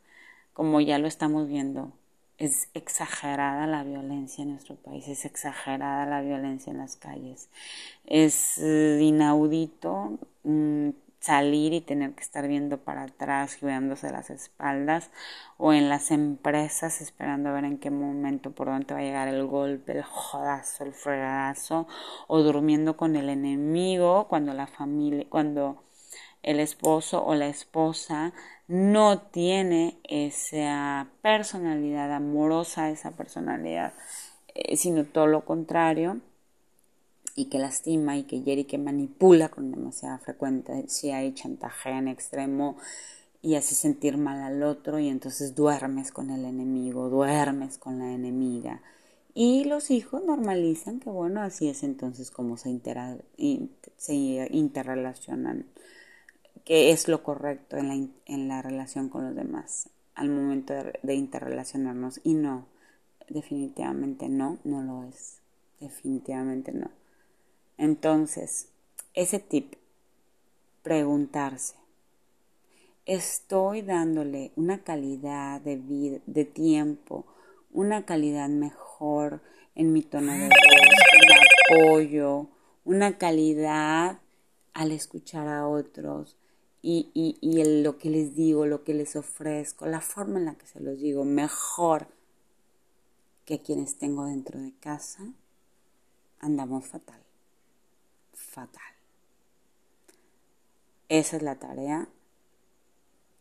como 0.53 0.81
ya 0.81 0.99
lo 0.99 1.07
estamos 1.09 1.49
viendo. 1.49 1.93
Es 2.39 2.69
exagerada 2.75 3.67
la 3.67 3.85
violencia 3.85 4.43
en 4.43 4.51
nuestro 4.51 4.75
país, 4.75 5.07
es 5.07 5.25
exagerada 5.25 6.07
la 6.07 6.23
violencia 6.23 6.73
en 6.73 6.79
las 6.79 6.97
calles, 6.97 7.49
es 8.05 8.59
eh, 8.59 8.99
inaudito 9.01 10.19
mm, 10.43 10.91
salir 11.23 11.73
y 11.73 11.81
tener 11.81 12.15
que 12.15 12.23
estar 12.23 12.49
viendo 12.49 12.79
para 12.79 13.05
atrás, 13.05 13.57
cuidándose 13.59 14.11
las 14.11 14.29
espaldas, 14.31 15.11
o 15.57 15.73
en 15.73 15.89
las 15.89 16.11
empresas 16.11 17.01
esperando 17.01 17.49
a 17.49 17.53
ver 17.53 17.65
en 17.65 17.79
qué 17.79 17.91
momento, 17.91 18.51
por 18.51 18.67
dónde 18.67 18.93
va 18.93 19.01
a 19.01 19.05
llegar 19.05 19.29
el 19.29 19.47
golpe, 19.47 19.93
el 19.93 20.03
jodazo, 20.03 20.85
el 20.85 20.93
fregazo, 20.93 21.87
o 22.27 22.43
durmiendo 22.43 22.97
con 22.97 23.15
el 23.15 23.29
enemigo 23.29 24.27
cuando 24.29 24.53
la 24.53 24.67
familia, 24.67 25.25
cuando 25.29 25.85
el 26.43 26.59
esposo 26.59 27.25
o 27.25 27.37
la 27.37 27.47
esposa 27.47 28.33
no 28.67 29.21
tiene 29.21 30.01
esa 30.03 31.07
personalidad 31.23 32.13
amorosa, 32.13 32.91
esa 32.91 33.13
personalidad, 33.13 33.93
eh, 34.55 34.77
sino 34.77 35.05
todo 35.05 35.29
lo 35.29 35.45
contrario 35.45 36.21
y 37.35 37.47
que 37.47 37.59
lastima 37.59 38.17
y 38.17 38.25
que 38.25 38.43
hiere 38.43 38.63
y 38.63 38.65
que 38.65 38.79
manipula 38.79 39.49
con 39.49 39.71
demasiada 39.71 40.19
frecuencia 40.19 41.25
y 41.25 41.35
chantaje 41.35 41.91
en 41.91 42.09
extremo 42.09 42.77
y 43.43 43.57
hace 43.57 43.75
sentir 43.75 44.17
mal 44.17 44.41
al 44.43 44.63
otro 44.63 44.99
y 44.99 45.09
entonces 45.09 45.55
duermes 45.55 46.13
con 46.13 46.31
el 46.31 46.45
enemigo, 46.45 47.09
duermes 47.09 47.79
con 47.79 47.99
la 47.99 48.13
enemiga. 48.13 48.83
Y 49.35 49.65
los 49.65 49.91
hijos 49.91 50.23
normalizan 50.25 51.01
que 51.01 51.11
bueno, 51.11 51.41
así 51.41 51.69
es 51.69 51.83
entonces 51.83 52.31
como 52.31 52.57
se, 52.57 52.81
se 53.97 54.15
interrelacionan, 54.15 55.67
que 56.65 56.93
es 56.93 57.09
lo 57.09 57.23
correcto 57.23 57.77
en 57.79 57.89
la, 57.89 57.95
en 58.27 58.49
la 58.49 58.63
relación 58.63 59.09
con 59.09 59.25
los 59.25 59.35
demás 59.35 59.89
al 60.15 60.29
momento 60.29 60.75
de 61.03 61.15
interrelacionarnos. 61.15 62.21
Y 62.23 62.35
no, 62.35 62.67
definitivamente 63.29 64.29
no, 64.29 64.59
no 64.65 64.83
lo 64.83 65.05
es. 65.09 65.39
Definitivamente 65.81 66.73
no. 66.73 66.91
Entonces, 67.83 68.69
ese 69.13 69.41
tip, 69.41 69.75
preguntarse, 70.85 71.75
estoy 73.07 73.83
dándole 73.83 74.53
una 74.55 74.85
calidad 74.85 75.61
de 75.61 75.79
vida, 75.79 76.21
de 76.27 76.45
tiempo, 76.45 77.27
una 77.73 78.07
calidad 78.07 78.49
mejor 78.49 79.41
en 79.75 79.93
mi 79.93 80.03
tono 80.03 80.33
de 80.33 80.49
voz, 80.49 80.53
un 81.73 81.89
apoyo, 81.89 82.47
una 82.85 83.19
calidad 83.19 84.21
al 84.75 84.93
escuchar 84.93 85.49
a 85.49 85.67
otros 85.67 86.37
y, 86.83 87.11
y, 87.15 87.37
y 87.41 87.83
lo 87.83 87.99
que 87.99 88.11
les 88.11 88.37
digo, 88.37 88.65
lo 88.65 88.85
que 88.85 88.95
les 88.95 89.17
ofrezco, 89.17 89.87
la 89.87 90.01
forma 90.01 90.39
en 90.39 90.45
la 90.45 90.55
que 90.55 90.67
se 90.67 90.79
los 90.79 91.01
digo, 91.01 91.25
mejor 91.25 92.07
que 93.45 93.61
quienes 93.61 93.99
tengo 93.99 94.27
dentro 94.27 94.61
de 94.61 94.73
casa, 94.79 95.25
andamos 96.39 96.87
fatal 96.87 97.23
fatal. 98.53 98.83
Esa 101.09 101.37
es 101.37 101.43
la 101.43 101.57
tarea, 101.57 102.09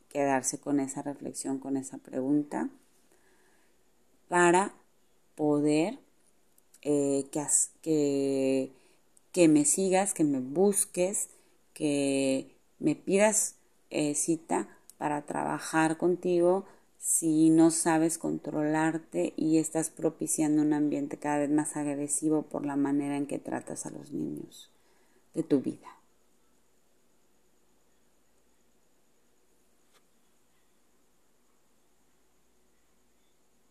quedarse 0.10 0.60
con 0.60 0.80
esa 0.80 1.02
reflexión, 1.02 1.60
con 1.60 1.78
esa 1.78 1.97
pregunta, 1.97 2.69
para 4.30 4.74
poder 5.36 6.00
eh, 6.82 7.26
que, 7.82 9.47
me 9.47 9.65
sigas, 9.65 10.13
que 10.13 10.24
me 10.24 10.39
busques, 10.39 11.30
que 11.74 12.56
me 12.80 12.95
pidas 12.95 13.56
eh, 13.89 14.15
cita 14.15 14.67
para 14.97 15.24
trabajar 15.24 15.97
contigo 15.97 16.65
si 16.97 17.50
no 17.50 17.71
sabes 17.71 18.17
controlarte 18.17 19.34
y 19.36 19.58
estás 19.58 19.89
propiciando 19.89 20.62
un 20.62 20.74
ambiente 20.74 21.17
cada 21.17 21.39
vez 21.39 21.50
más 21.50 21.76
agresivo 21.76 22.43
por 22.43 22.65
la 22.65 22.76
manera 22.76 23.17
en 23.17 23.26
que 23.26 23.39
tratas 23.39 23.86
a 23.86 23.89
los 23.89 24.12
niños 24.12 24.70
de 25.34 25.44
tu 25.44 25.62
vida. 25.62 26.01